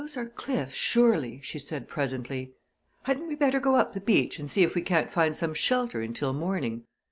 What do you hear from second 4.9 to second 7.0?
find some shelter until morning?